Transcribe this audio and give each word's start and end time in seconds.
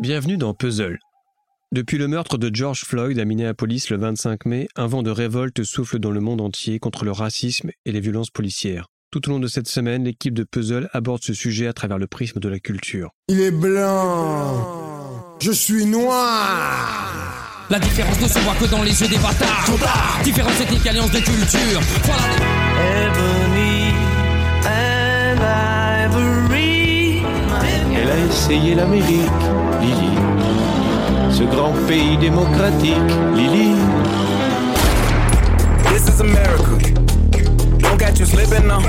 Bienvenue 0.00 0.38
dans 0.38 0.54
Puzzle. 0.54 0.98
Depuis 1.72 1.98
le 1.98 2.08
meurtre 2.08 2.38
de 2.38 2.50
George 2.50 2.84
Floyd 2.86 3.18
à 3.18 3.26
Minneapolis 3.26 3.90
le 3.90 3.98
25 3.98 4.46
mai, 4.46 4.66
un 4.74 4.86
vent 4.86 5.02
de 5.02 5.10
révolte 5.10 5.62
souffle 5.62 5.98
dans 5.98 6.10
le 6.10 6.20
monde 6.20 6.40
entier 6.40 6.78
contre 6.78 7.04
le 7.04 7.12
racisme 7.12 7.70
et 7.84 7.92
les 7.92 8.00
violences 8.00 8.30
policières. 8.30 8.86
Tout 9.10 9.28
au 9.28 9.32
long 9.32 9.40
de 9.40 9.46
cette 9.46 9.68
semaine, 9.68 10.04
l'équipe 10.04 10.32
de 10.32 10.44
Puzzle 10.44 10.88
aborde 10.94 11.22
ce 11.22 11.34
sujet 11.34 11.66
à 11.66 11.74
travers 11.74 11.98
le 11.98 12.06
prisme 12.06 12.40
de 12.40 12.48
la 12.48 12.58
culture. 12.58 13.10
Il 13.28 13.40
est 13.40 13.50
blanc. 13.50 15.36
Je 15.38 15.52
suis 15.52 15.84
noir. 15.84 17.66
La 17.68 17.78
différence 17.78 18.18
ne 18.22 18.28
se 18.28 18.38
voit 18.38 18.54
que 18.54 18.70
dans 18.70 18.82
les 18.82 19.02
yeux 19.02 19.08
des 19.08 19.18
bâtards. 19.18 19.64
Trop 19.66 19.76
tard. 19.76 20.18
Différence 20.24 20.58
ethnique, 20.62 20.86
alliance 20.86 21.10
de 21.10 21.18
culture. 21.18 21.80
Voilà. 22.04 22.22
Ebony 23.04 23.92
and 24.64 25.40
ivory. 26.08 27.22
Elle 27.94 28.08
a 28.10 28.18
essayé 28.24 28.74
l'Amérique, 28.74 29.28
Lily. 29.80 30.12
Ce 31.30 31.42
grand 31.44 31.72
pays 31.88 32.16
démocratique, 32.18 32.96
Lily. 33.34 33.74
This 35.88 36.08
is 36.08 36.20
America. 36.20 36.78
Don't 37.78 37.98
catch 37.98 38.18
you 38.20 38.26
slipping 38.26 38.66
now. 38.66 38.80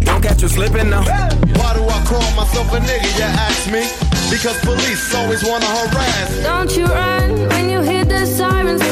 Don't 0.00 0.20
catch 0.22 0.42
you 0.42 0.48
slipping 0.48 0.90
now. 0.90 1.02
Why 1.02 1.74
do 1.74 1.82
I 1.84 2.04
call 2.06 2.28
myself 2.36 2.72
a 2.72 2.80
nigga, 2.80 3.10
you 3.18 3.24
ask 3.24 3.70
me? 3.70 3.82
Because 4.30 4.58
police 4.60 5.14
always 5.14 5.44
wanna 5.44 5.66
harass. 5.66 6.42
Don't 6.42 6.76
you 6.76 6.86
run 6.86 7.48
when 7.48 7.68
you 7.68 7.80
hear 7.82 8.04
the 8.04 8.26
sirens 8.26 8.82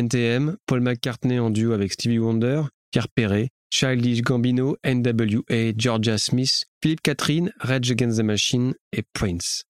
NTM, 0.00 0.56
Paul 0.64 0.80
McCartney 0.80 1.38
en 1.38 1.50
duo 1.50 1.72
avec 1.72 1.92
Stevie 1.92 2.18
Wonder, 2.18 2.62
Pierre 2.90 3.08
Perret, 3.08 3.50
Childish 3.70 4.22
Gambino, 4.22 4.76
NWA, 4.84 5.72
Georgia 5.76 6.16
Smith, 6.16 6.64
Philippe 6.82 7.02
Catherine, 7.02 7.52
Rage 7.60 7.90
Against 7.90 8.18
the 8.18 8.22
Machine 8.22 8.74
et 8.92 9.02
Prince. 9.12 9.64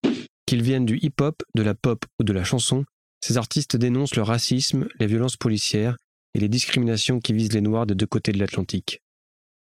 Qu'ils 0.46 0.62
viennent 0.62 0.86
du 0.86 0.98
hip-hop, 1.02 1.42
de 1.56 1.62
la 1.62 1.74
pop 1.74 2.04
ou 2.20 2.24
de 2.24 2.32
la 2.32 2.44
chanson, 2.44 2.84
ces 3.20 3.38
artistes 3.38 3.76
dénoncent 3.76 4.14
le 4.14 4.22
racisme, 4.22 4.86
les 5.00 5.06
violences 5.06 5.36
policières 5.36 5.96
et 6.34 6.38
les 6.38 6.48
discriminations 6.48 7.18
qui 7.18 7.32
visent 7.32 7.52
les 7.52 7.60
Noirs 7.60 7.86
des 7.86 7.96
deux 7.96 8.06
côtés 8.06 8.32
de 8.32 8.38
l'Atlantique. 8.38 9.02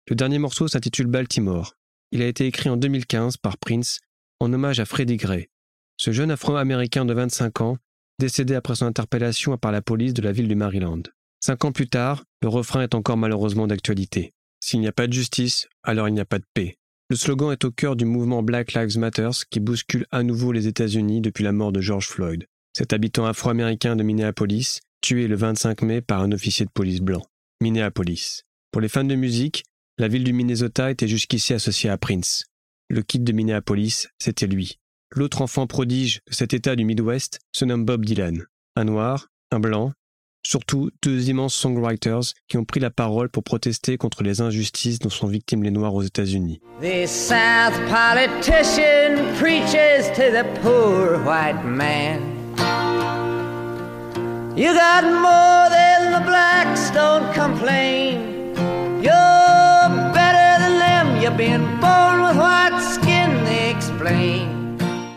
Le 0.09 0.15
dernier 0.15 0.39
morceau 0.39 0.69
s'intitule 0.69 1.07
Baltimore. 1.07 1.73
Il 2.11 2.21
a 2.21 2.27
été 2.27 2.47
écrit 2.47 2.69
en 2.69 2.77
2015 2.77 3.35
par 3.37 3.57
Prince 3.57 3.99
en 4.39 4.51
hommage 4.53 4.79
à 4.79 4.85
Freddie 4.85 5.17
Gray, 5.17 5.47
ce 5.97 6.11
jeune 6.11 6.31
afro-américain 6.31 7.05
de 7.05 7.13
25 7.13 7.61
ans 7.61 7.77
décédé 8.19 8.55
après 8.55 8.75
son 8.75 8.85
interpellation 8.85 9.57
par 9.57 9.71
la 9.71 9.81
police 9.81 10.13
de 10.13 10.21
la 10.21 10.31
ville 10.31 10.47
du 10.47 10.55
Maryland. 10.55 11.03
Cinq 11.39 11.65
ans 11.65 11.71
plus 11.71 11.89
tard, 11.89 12.23
le 12.41 12.47
refrain 12.47 12.81
est 12.81 12.95
encore 12.95 13.17
malheureusement 13.17 13.67
d'actualité. 13.67 14.33
S'il 14.59 14.79
n'y 14.79 14.87
a 14.87 14.93
pas 14.93 15.07
de 15.07 15.13
justice, 15.13 15.67
alors 15.83 16.07
il 16.07 16.13
n'y 16.13 16.21
a 16.21 16.25
pas 16.25 16.39
de 16.39 16.45
paix. 16.53 16.77
Le 17.09 17.17
slogan 17.17 17.51
est 17.51 17.65
au 17.65 17.71
cœur 17.71 17.95
du 17.95 18.05
mouvement 18.05 18.43
Black 18.43 18.73
Lives 18.73 18.97
Matter 18.97 19.29
qui 19.49 19.59
bouscule 19.59 20.05
à 20.09 20.23
nouveau 20.23 20.51
les 20.51 20.67
États-Unis 20.67 21.21
depuis 21.21 21.43
la 21.43 21.51
mort 21.51 21.71
de 21.71 21.81
George 21.81 22.07
Floyd, 22.07 22.47
cet 22.75 22.93
habitant 22.93 23.25
afro-américain 23.25 23.95
de 23.95 24.03
Minneapolis, 24.03 24.79
tué 25.01 25.27
le 25.27 25.35
25 25.35 25.81
mai 25.81 26.01
par 26.01 26.21
un 26.21 26.31
officier 26.31 26.65
de 26.65 26.71
police 26.71 27.01
blanc. 27.01 27.21
Minneapolis. 27.61 28.43
Pour 28.71 28.81
les 28.81 28.89
fans 28.89 29.03
de 29.03 29.15
musique, 29.15 29.63
la 29.97 30.07
ville 30.07 30.23
du 30.23 30.33
Minnesota 30.33 30.89
était 30.89 31.07
jusqu'ici 31.07 31.53
associée 31.53 31.89
à 31.89 31.97
Prince. 31.97 32.45
Le 32.89 33.01
kid 33.01 33.23
de 33.23 33.33
Minneapolis, 33.33 34.07
c'était 34.17 34.47
lui. 34.47 34.79
L'autre 35.15 35.43
enfant 35.43 35.67
prodige 35.67 36.21
de 36.27 36.33
cet 36.33 36.55
état 36.55 36.75
du 36.75 36.85
Midwest 36.85 37.39
se 37.51 37.65
nomme 37.65 37.85
Bob 37.85 38.03
Dylan. 38.03 38.45
Un 38.75 38.85
noir, 38.85 39.27
un 39.51 39.59
blanc, 39.59 39.93
surtout 40.43 40.89
deux 41.03 41.29
immenses 41.29 41.53
songwriters 41.53 42.33
qui 42.47 42.57
ont 42.57 42.65
pris 42.65 42.79
la 42.79 42.89
parole 42.89 43.29
pour 43.29 43.43
protester 43.43 43.97
contre 43.97 44.23
les 44.23 44.41
injustices 44.41 44.97
dont 44.97 45.11
sont 45.11 45.27
victimes 45.27 45.61
les 45.61 45.69
Noirs 45.69 45.93
aux 45.93 46.01
États-Unis. 46.01 46.61
This 46.81 47.11
South 47.11 47.75
politician 47.89 49.35
preaches 49.39 50.09
to 50.15 50.31
the 50.31 50.45
poor 50.63 51.23
white 51.23 51.63
man. 51.63 52.19
You 54.57 54.73
got 54.73 55.03
more 55.03 55.69
than 55.69 56.11
the 56.11 56.25
blacks, 56.25 56.89
don't 56.91 57.31
complain. 57.33 58.32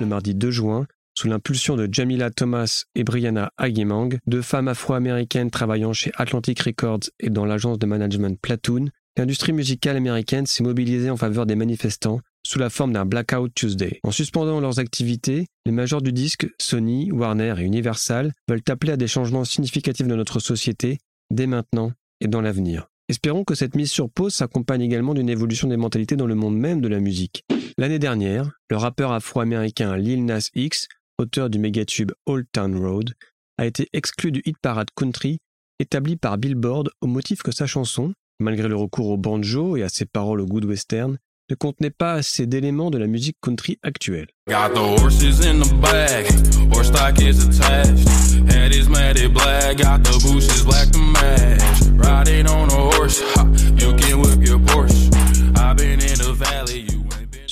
Mardi 0.06 0.34
2 0.34 0.50
juin, 0.50 0.87
sous 1.15 1.28
l'impulsion 1.28 1.77
de 1.77 1.89
Jamila 1.91 2.31
Thomas 2.31 2.84
et 2.94 3.05
Brianna 3.05 3.50
Aguemang, 3.56 4.19
deux 4.27 4.43
femmes 4.43 4.69
afro-américaines 4.69 5.50
travaillant 5.50 5.93
chez 5.93 6.12
Atlantic 6.17 6.61
Records 6.61 7.11
et 7.21 7.31
dans 7.31 7.47
l'agence 7.47 7.78
de 7.78 7.87
management 7.87 8.39
Platoon, 8.41 8.87
l'industrie 9.17 9.53
musicale 9.53 9.97
américaine 9.97 10.47
s'est 10.47 10.62
mobilisée 10.62 11.11
en 11.11 11.17
faveur 11.17 11.47
des 11.47 11.56
manifestants 11.56 12.21
sous 12.47 12.59
la 12.59 12.71
forme 12.71 12.93
d'un 12.93 13.06
Blackout 13.06 13.53
Tuesday. 13.55 13.99
En 14.05 14.11
suspendant 14.11 14.61
leurs 14.61 14.78
activités, 14.78 15.47
les 15.65 15.72
majors 15.72 16.03
du 16.03 16.12
disque, 16.12 16.47
Sony, 16.61 17.11
Warner 17.11 17.55
et 17.59 17.62
Universal, 17.62 18.33
veulent 18.49 18.62
appeler 18.69 18.93
à 18.93 18.97
des 18.97 19.09
changements 19.09 19.44
significatifs 19.44 20.06
dans 20.06 20.17
notre 20.17 20.38
société, 20.38 20.99
dès 21.31 21.47
maintenant 21.47 21.93
et 22.21 22.28
dans 22.28 22.41
l'avenir. 22.41 22.88
Espérons 23.09 23.44
que 23.44 23.55
cette 23.55 23.75
mise 23.75 23.91
sur 23.91 24.11
pause 24.11 24.34
s'accompagne 24.34 24.83
également 24.83 25.15
d'une 25.15 25.28
évolution 25.28 25.69
des 25.69 25.77
mentalités 25.77 26.17
dans 26.17 26.27
le 26.27 26.34
monde 26.34 26.56
même 26.56 26.81
de 26.81 26.88
la 26.88 27.00
musique. 27.00 27.44
L'année 27.78 27.98
dernière, 27.98 28.53
le 28.70 28.78
rappeur 28.78 29.12
afro-américain 29.12 29.98
Lil 29.98 30.25
Nas 30.25 30.48
X, 30.54 30.88
auteur 31.19 31.50
du 31.50 31.59
mégatube 31.59 32.12
Old 32.25 32.47
Town 32.50 32.75
Road, 32.75 33.12
a 33.59 33.66
été 33.66 33.91
exclu 33.92 34.32
du 34.32 34.41
hit 34.47 34.56
parade 34.62 34.88
country 34.97 35.41
établi 35.78 36.16
par 36.16 36.38
Billboard 36.38 36.88
au 37.03 37.06
motif 37.06 37.42
que 37.42 37.53
sa 37.53 37.66
chanson, 37.66 38.14
malgré 38.41 38.66
le 38.66 38.76
recours 38.76 39.10
au 39.10 39.19
banjo 39.19 39.76
et 39.76 39.82
à 39.82 39.91
ses 39.91 40.06
paroles 40.06 40.41
au 40.41 40.47
good 40.47 40.64
western, 40.64 41.19
ne 41.50 41.54
contenait 41.54 41.91
pas 41.91 42.14
assez 42.14 42.47
d'éléments 42.47 42.91
de 42.91 42.97
la 42.97 43.06
musique 43.06 43.37
country 43.42 43.78
actuelle. 43.82 44.28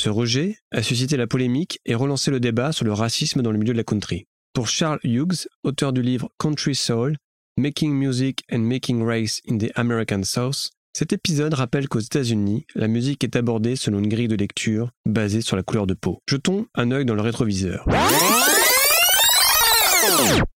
Ce 0.04 0.10
rejet 0.10 0.58
a 0.70 0.82
suscité 0.82 1.16
la 1.16 1.26
polémique 1.26 1.80
et 1.86 1.94
relancé 1.94 2.30
le 2.30 2.38
débat 2.38 2.72
sur 2.72 2.84
le 2.84 2.92
racisme 2.92 3.40
dans 3.40 3.50
le 3.50 3.56
milieu 3.56 3.72
de 3.72 3.78
la 3.78 3.84
country. 3.84 4.26
Pour 4.52 4.68
Charles 4.68 4.98
Hughes, 5.02 5.48
auteur 5.62 5.94
du 5.94 6.02
livre 6.02 6.28
Country 6.38 6.74
Soul, 6.74 7.16
Making 7.56 7.90
Music 7.90 8.44
and 8.52 8.58
Making 8.58 9.02
Race 9.02 9.40
in 9.48 9.56
the 9.56 9.72
American 9.76 10.22
South, 10.22 10.72
cet 10.92 11.14
épisode 11.14 11.54
rappelle 11.54 11.88
qu'aux 11.88 12.00
États-Unis, 12.00 12.66
la 12.74 12.86
musique 12.86 13.24
est 13.24 13.34
abordée 13.34 13.76
selon 13.76 14.00
une 14.00 14.10
grille 14.10 14.28
de 14.28 14.36
lecture 14.36 14.90
basée 15.06 15.40
sur 15.40 15.56
la 15.56 15.62
couleur 15.62 15.86
de 15.86 15.94
peau. 15.94 16.18
Jetons 16.28 16.66
un 16.74 16.90
œil 16.90 17.06
dans 17.06 17.14
le 17.14 17.22
rétroviseur. 17.22 17.86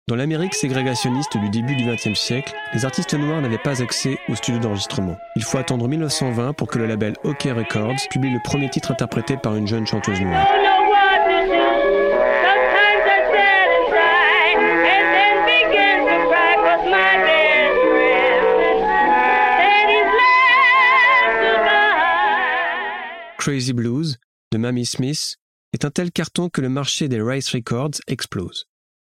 Dans 0.07 0.15
l'Amérique 0.15 0.53
ségrégationniste 0.53 1.37
du 1.37 1.49
début 1.49 1.75
du 1.75 1.85
XXe 1.85 2.19
siècle, 2.19 2.53
les 2.73 2.85
artistes 2.85 3.13
noirs 3.13 3.41
n'avaient 3.41 3.57
pas 3.57 3.81
accès 3.81 4.17
aux 4.29 4.35
studios 4.35 4.59
d'enregistrement. 4.59 5.17
Il 5.35 5.43
faut 5.43 5.57
attendre 5.57 5.87
1920 5.87 6.53
pour 6.53 6.67
que 6.67 6.79
le 6.79 6.85
label 6.85 7.15
OK 7.23 7.43
Records 7.43 8.07
publie 8.09 8.31
le 8.31 8.39
premier 8.43 8.69
titre 8.69 8.91
interprété 8.91 9.37
par 9.37 9.55
une 9.55 9.67
jeune 9.67 9.85
chanteuse 9.85 10.21
noire. 10.21 10.47
behind. 16.87 17.27
Crazy 23.47 23.71
Blues 23.71 24.17
de 24.51 24.57
Mamie 24.57 24.85
Smith 24.85 25.37
est 25.71 25.85
un 25.85 25.89
tel 25.89 26.11
carton 26.11 26.49
que 26.49 26.59
le 26.59 26.67
marché 26.67 27.07
des 27.07 27.21
Rice 27.21 27.49
Records 27.51 28.01
explose. 28.07 28.67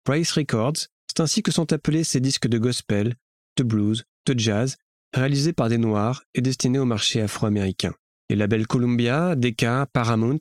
Rice 0.09 0.31
Records, 0.31 0.87
c'est 1.07 1.19
ainsi 1.19 1.43
que 1.43 1.51
sont 1.51 1.71
appelés 1.71 2.03
ces 2.03 2.19
disques 2.19 2.47
de 2.47 2.57
gospel, 2.57 3.13
de 3.57 3.63
blues, 3.63 4.05
de 4.25 4.39
jazz, 4.39 4.75
réalisés 5.13 5.53
par 5.53 5.69
des 5.69 5.77
Noirs 5.77 6.23
et 6.33 6.41
destinés 6.41 6.79
au 6.79 6.85
marché 6.85 7.21
afro-américain. 7.21 7.93
Les 8.31 8.35
labels 8.35 8.65
Columbia, 8.65 9.35
Decca, 9.35 9.85
Paramount 9.93 10.39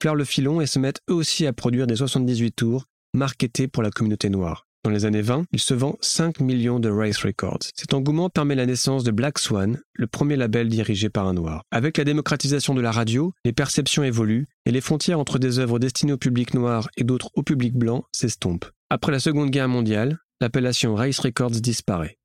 flairent 0.00 0.14
le 0.14 0.24
filon 0.24 0.62
et 0.62 0.66
se 0.66 0.78
mettent 0.78 1.02
eux 1.10 1.14
aussi 1.14 1.46
à 1.46 1.52
produire 1.52 1.86
des 1.86 1.96
78 1.96 2.52
tours 2.52 2.86
marketés 3.12 3.68
pour 3.68 3.82
la 3.82 3.90
communauté 3.90 4.30
noire. 4.30 4.66
Dans 4.84 4.90
les 4.90 5.04
années 5.04 5.20
20, 5.20 5.44
il 5.52 5.60
se 5.60 5.74
vend 5.74 5.98
5 6.00 6.40
millions 6.40 6.80
de 6.80 6.88
Rice 6.88 7.18
Records. 7.18 7.58
Cet 7.74 7.92
engouement 7.92 8.30
permet 8.30 8.54
la 8.54 8.64
naissance 8.64 9.04
de 9.04 9.10
Black 9.10 9.38
Swan, 9.38 9.78
le 9.92 10.06
premier 10.06 10.36
label 10.36 10.70
dirigé 10.70 11.10
par 11.10 11.26
un 11.26 11.34
noir. 11.34 11.64
Avec 11.70 11.98
la 11.98 12.04
démocratisation 12.04 12.72
de 12.74 12.80
la 12.80 12.90
radio, 12.90 13.34
les 13.44 13.52
perceptions 13.52 14.02
évoluent 14.02 14.46
et 14.64 14.70
les 14.70 14.80
frontières 14.80 15.20
entre 15.20 15.38
des 15.38 15.58
œuvres 15.58 15.78
destinées 15.78 16.14
au 16.14 16.16
public 16.16 16.54
noir 16.54 16.88
et 16.96 17.04
d'autres 17.04 17.28
au 17.34 17.42
public 17.42 17.74
blanc 17.74 18.06
s'estompent. 18.12 18.70
Après 18.92 19.12
la 19.12 19.20
Seconde 19.20 19.50
Guerre 19.50 19.68
mondiale, 19.68 20.18
l'appellation 20.40 20.96
Race 20.96 21.20
Records 21.20 21.52
disparaît. 21.52 22.18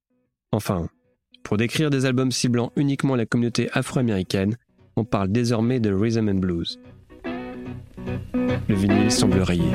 Enfin, 0.51 0.89
pour 1.43 1.57
décrire 1.57 1.91
des 1.91 2.05
albums 2.05 2.31
ciblant 2.31 2.71
uniquement 2.75 3.15
la 3.15 3.27
communauté 3.27 3.69
afro-américaine, 3.73 4.57
on 4.95 5.05
parle 5.05 5.31
désormais 5.31 5.79
de 5.79 5.93
rhythm 5.93 6.27
and 6.27 6.39
blues. 6.39 6.79
Le 7.23 8.73
vinyle 8.73 9.11
semble 9.11 9.41
rayé. 9.41 9.69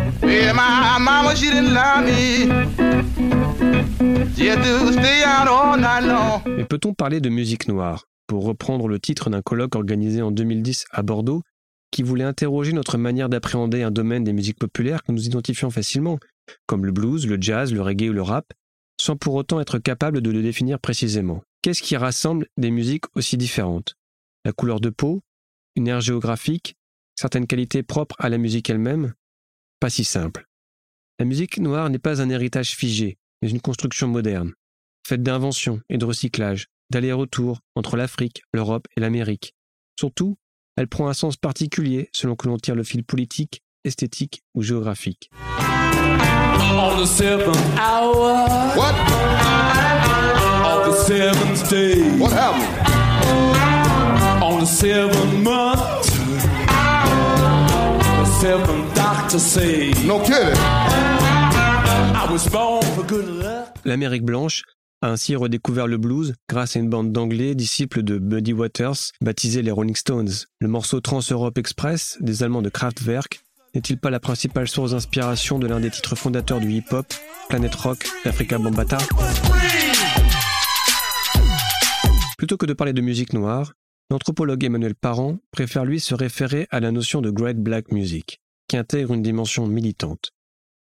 Mais 6.49 6.65
peut-on 6.65 6.93
parler 6.95 7.21
de 7.21 7.29
musique 7.29 7.69
noire? 7.69 8.07
Pour 8.27 8.45
reprendre 8.45 8.89
le 8.89 8.99
titre 8.99 9.31
d'un 9.31 9.43
colloque 9.43 9.77
organisé 9.77 10.23
en 10.23 10.33
2010 10.33 10.87
à 10.91 11.03
Bordeaux, 11.03 11.43
qui 11.93 12.03
voulait 12.03 12.25
interroger 12.25 12.73
notre 12.73 12.99
manière 12.99 13.29
d'appréhender 13.29 13.83
un 13.83 13.93
domaine 13.93 14.25
des 14.25 14.33
musiques 14.33 14.59
populaires 14.59 15.05
que 15.05 15.13
nous 15.13 15.27
identifions 15.27 15.71
facilement, 15.71 16.19
comme 16.67 16.85
le 16.85 16.93
blues, 16.93 17.27
le 17.27 17.41
jazz, 17.41 17.73
le 17.73 17.83
reggae 17.83 18.11
ou 18.11 18.13
le 18.13 18.23
rap, 18.23 18.53
sans 19.01 19.17
pour 19.17 19.35
autant 19.35 19.61
être 19.61 19.79
capable 19.79 20.21
de 20.21 20.31
le 20.31 20.43
définir 20.43 20.79
précisément. 20.79 21.43
Qu'est-ce 21.63 21.83
qui 21.83 21.97
rassemble 21.97 22.47
des 22.57 22.71
musiques 22.71 23.05
aussi 23.15 23.37
différentes? 23.37 23.95
La 24.45 24.53
couleur 24.53 24.81
de 24.81 24.91
peau 24.91 25.23
Une 25.77 25.89
aire 25.89 26.01
géographique 26.01 26.77
Certaines 27.17 27.47
qualités 27.47 27.83
propres 27.83 28.17
à 28.19 28.29
la 28.29 28.39
musique 28.39 28.71
elle-même? 28.71 29.13
Pas 29.79 29.91
si 29.91 30.05
simple. 30.05 30.47
La 31.19 31.27
musique 31.27 31.59
noire 31.59 31.91
n'est 31.91 31.99
pas 31.99 32.23
un 32.23 32.31
héritage 32.31 32.75
figé, 32.75 33.19
mais 33.43 33.51
une 33.51 33.61
construction 33.61 34.09
moderne, 34.09 34.55
faite 35.07 35.23
d'inventions 35.23 35.83
et 35.91 35.99
de 35.99 36.05
recyclage, 36.07 36.69
d'aller-retour 36.91 37.61
entre 37.75 37.97
l'Afrique, 37.97 38.43
l'Europe 38.55 38.87
et 38.97 39.01
l'Amérique. 39.01 39.55
Surtout, 39.99 40.39
elle 40.77 40.89
prend 40.89 41.09
un 41.09 41.13
sens 41.13 41.37
particulier 41.37 42.09
selon 42.13 42.37
que 42.37 42.49
l'on 42.49 42.57
tire 42.57 42.75
le 42.75 42.85
fil 42.85 43.05
politique, 43.05 43.63
esthétique 43.85 44.43
ou 44.55 44.63
géographique. 44.63 45.31
On 46.63 46.97
the 47.01 47.07
seventh 47.07 47.59
hour 47.79 48.35
What? 48.77 48.95
of 50.65 50.87
the 50.87 50.95
seventh 51.05 51.69
day, 51.71 52.03
What 52.19 52.33
happened? 52.33 52.69
on 54.43 54.61
the 54.61 54.67
seventh 54.67 55.33
month, 55.43 55.81
the 58.19 58.25
seventh 58.41 58.95
doctor 58.95 59.39
say, 59.39 59.93
No 60.07 60.19
kidding. 60.21 60.57
I 60.59 62.27
was 62.31 62.47
born 62.49 62.83
for 62.95 63.03
good 63.05 63.27
luck. 63.29 63.75
L'Amérique 63.85 64.25
blanche 64.25 64.63
a 65.03 65.09
ainsi 65.09 65.35
redécouvert 65.37 65.87
le 65.87 65.97
blues 65.97 66.35
grâce 66.49 66.77
à 66.77 66.81
une 66.81 66.91
bande 66.91 67.11
d'anglais 67.13 67.55
disciples 67.55 68.03
de 68.03 68.19
Buddy 68.19 68.53
Waters, 68.53 69.13
baptisés 69.23 69.63
les 69.63 69.71
Rolling 69.71 69.97
Stones. 69.97 70.31
Le 70.61 70.69
morceau 70.69 71.01
Trans-Europe 71.01 71.57
Express 71.59 72.19
des 72.21 72.43
Allemands 72.43 72.61
de 72.63 72.69
Kraftwerk 72.69 73.41
n'est-il 73.75 73.99
pas 73.99 74.11
la 74.11 74.21
principale 74.21 74.69
source 74.69 74.93
d'inspiration 74.93 75.59
de 75.59 75.67
l'un 75.67 75.81
des 75.81 75.91
titres 75.91 76.17
fondateurs 76.17 76.61
du 76.61 76.71
hip-hop, 76.71 77.07
Planet 77.49 77.75
Rock 77.75 78.07
d'Africa 78.25 78.59
Bambata? 78.59 78.99
Plutôt 82.37 82.57
que 82.57 82.67
de 82.67 82.73
parler 82.73 82.93
de 82.93 83.01
musique 83.01 83.33
noire, 83.33 83.75
l'anthropologue 84.11 84.65
Emmanuel 84.65 84.95
Parent 84.95 85.39
préfère 85.51 85.85
lui 85.85 86.01
se 86.01 86.15
référer 86.15 86.67
à 86.71 86.81
la 86.81 86.91
notion 86.91 87.21
de 87.21 87.31
Great 87.31 87.59
Black 87.59 87.93
Music, 87.93 88.41
qui 88.67 88.77
intègre 88.77 89.15
une 89.15 89.23
dimension 89.23 89.67
militante. 89.67 90.33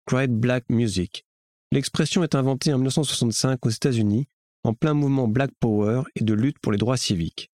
Great 0.07 0.31
Black 0.31 0.65
Music. 0.69 1.25
L'expression 1.71 2.23
est 2.23 2.35
inventée 2.35 2.73
en 2.73 2.77
1965 2.77 3.65
aux 3.65 3.69
États-Unis, 3.69 4.27
en 4.63 4.73
plein 4.73 4.93
mouvement 4.93 5.27
Black 5.27 5.51
Power 5.59 6.03
et 6.15 6.23
de 6.23 6.33
lutte 6.33 6.59
pour 6.59 6.71
les 6.71 6.77
droits 6.77 6.97
civiques. 6.97 7.52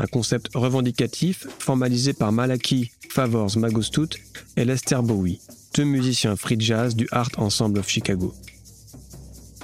Un 0.00 0.06
concept 0.06 0.48
revendicatif 0.54 1.46
formalisé 1.58 2.14
par 2.14 2.32
Malachi 2.32 2.90
Favors 3.10 3.58
Magostout 3.58 4.08
et 4.56 4.64
Lester 4.64 4.98
Bowie, 5.02 5.40
deux 5.74 5.84
musiciens 5.84 6.36
free 6.36 6.58
jazz 6.58 6.96
du 6.96 7.06
Art 7.12 7.28
Ensemble 7.36 7.80
of 7.80 7.88
Chicago. 7.88 8.32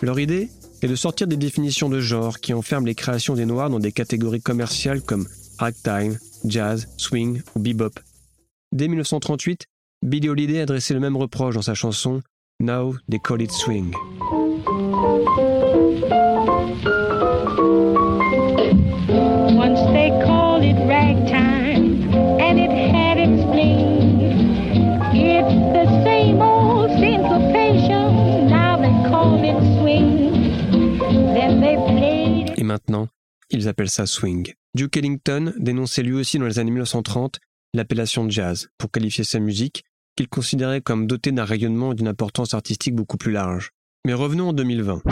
Leur 0.03 0.21
idée 0.21 0.51
est 0.83 0.89
de 0.89 0.95
sortir 0.95 1.27
des 1.27 1.39
définitions 1.39 1.89
de 1.89 2.01
genre 2.01 2.39
qui 2.39 2.53
enferment 2.53 2.87
les 2.87 2.95
créations 2.95 3.35
des 3.35 3.47
Noirs 3.47 3.71
dans 3.71 3.79
des 3.79 3.93
catégories 3.93 4.43
commerciales 4.43 5.01
comme 5.01 5.27
ragtime, 5.59 6.19
jazz, 6.45 6.87
swing 6.99 7.41
ou 7.55 7.61
bebop. 7.61 7.99
Dès 8.73 8.89
1938, 8.89 9.65
Billy 10.03 10.29
Holiday 10.29 10.61
adressait 10.61 10.93
le 10.93 11.01
même 11.01 11.17
reproche 11.17 11.55
dans 11.55 11.63
sa 11.63 11.75
chanson 11.75 12.21
Now 12.61 12.95
They 13.09 13.21
Call 13.21 13.41
It 13.41 13.53
Swing. 13.53 13.91
Ils 33.51 33.69
appellent 33.69 33.91
ça 33.91 34.07
swing. 34.07 34.53
Duke 34.75 34.97
Ellington 34.97 35.53
dénonçait 35.59 36.03
lui 36.03 36.15
aussi 36.15 36.39
dans 36.39 36.47
les 36.47 36.59
années 36.59 36.71
1930 36.71 37.39
l'appellation 37.75 38.29
jazz 38.29 38.69
pour 38.79 38.91
qualifier 38.91 39.25
sa 39.25 39.39
musique, 39.39 39.85
qu'il 40.17 40.29
considérait 40.29 40.81
comme 40.81 41.07
dotée 41.07 41.33
d'un 41.33 41.45
rayonnement 41.45 41.93
et 41.93 41.95
d'une 41.95 42.09
importance 42.09 42.55
artistique 42.55 42.95
beaucoup 42.95 43.19
plus 43.19 43.33
large. 43.33 43.71
Mais 44.07 44.15
revenons 44.15 44.49
en 44.49 44.53
2020. 44.53 45.03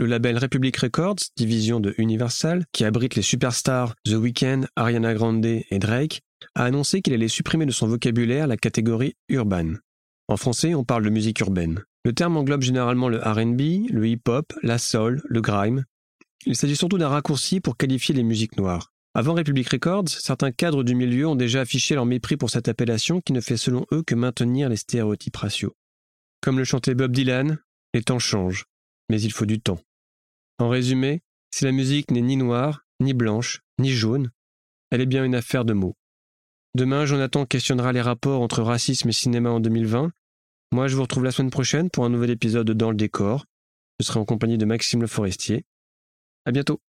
Le 0.00 0.06
label 0.06 0.38
Republic 0.38 0.76
Records, 0.76 1.16
division 1.36 1.80
de 1.80 1.94
Universal, 1.98 2.64
qui 2.72 2.84
abrite 2.84 3.16
les 3.16 3.22
superstars 3.22 3.94
The 4.04 4.12
Weeknd, 4.12 4.66
Ariana 4.76 5.12
Grande 5.14 5.44
et 5.44 5.78
Drake, 5.78 6.22
a 6.54 6.64
annoncé 6.64 7.02
qu'il 7.02 7.14
allait 7.14 7.28
supprimer 7.28 7.66
de 7.66 7.72
son 7.72 7.88
vocabulaire 7.88 8.46
la 8.46 8.56
catégorie 8.56 9.16
urban. 9.28 9.74
En 10.28 10.36
français, 10.36 10.74
on 10.74 10.84
parle 10.84 11.04
de 11.04 11.10
musique 11.10 11.40
urbaine. 11.40 11.82
Le 12.04 12.12
terme 12.12 12.36
englobe 12.36 12.62
généralement 12.62 13.08
le 13.08 13.18
RB, 13.18 13.90
le 13.90 14.06
hip-hop, 14.06 14.52
la 14.62 14.78
soul, 14.78 15.22
le 15.26 15.40
grime. 15.40 15.84
Il 16.46 16.56
s'agit 16.56 16.76
surtout 16.76 16.98
d'un 16.98 17.08
raccourci 17.08 17.60
pour 17.60 17.76
qualifier 17.76 18.14
les 18.14 18.22
musiques 18.22 18.56
noires. 18.56 18.92
Avant 19.14 19.34
Republic 19.34 19.68
Records, 19.68 20.08
certains 20.08 20.52
cadres 20.52 20.84
du 20.84 20.94
milieu 20.94 21.26
ont 21.26 21.34
déjà 21.34 21.62
affiché 21.62 21.94
leur 21.94 22.06
mépris 22.06 22.36
pour 22.36 22.50
cette 22.50 22.68
appellation 22.68 23.20
qui 23.20 23.32
ne 23.32 23.40
fait 23.40 23.56
selon 23.56 23.84
eux 23.92 24.02
que 24.02 24.14
maintenir 24.14 24.68
les 24.68 24.76
stéréotypes 24.76 25.36
raciaux. 25.36 25.74
Comme 26.40 26.58
le 26.58 26.64
chantait 26.64 26.94
Bob 26.94 27.12
Dylan, 27.12 27.58
les 27.94 28.02
temps 28.02 28.20
changent, 28.20 28.66
mais 29.08 29.20
il 29.20 29.32
faut 29.32 29.46
du 29.46 29.60
temps. 29.60 29.80
En 30.58 30.68
résumé, 30.68 31.22
si 31.50 31.64
la 31.64 31.72
musique 31.72 32.10
n'est 32.10 32.20
ni 32.20 32.36
noire, 32.36 32.84
ni 33.00 33.14
blanche, 33.14 33.62
ni 33.78 33.90
jaune, 33.90 34.30
elle 34.90 35.00
est 35.00 35.06
bien 35.06 35.24
une 35.24 35.34
affaire 35.34 35.64
de 35.64 35.72
mots. 35.72 35.96
Demain, 36.74 37.06
Jonathan 37.06 37.46
questionnera 37.46 37.92
les 37.92 38.00
rapports 38.00 38.42
entre 38.42 38.62
racisme 38.62 39.08
et 39.08 39.12
cinéma 39.12 39.50
en 39.50 39.60
2020. 39.60 40.12
Moi, 40.70 40.86
je 40.86 40.96
vous 40.96 41.02
retrouve 41.02 41.24
la 41.24 41.30
semaine 41.30 41.50
prochaine 41.50 41.88
pour 41.88 42.04
un 42.04 42.10
nouvel 42.10 42.30
épisode 42.30 42.66
de 42.66 42.74
Dans 42.74 42.90
le 42.90 42.96
décor. 42.96 43.46
Je 44.00 44.04
serai 44.04 44.20
en 44.20 44.26
compagnie 44.26 44.58
de 44.58 44.66
Maxime 44.66 45.00
Le 45.00 45.06
Forestier. 45.06 45.64
À 46.44 46.52
bientôt. 46.52 46.80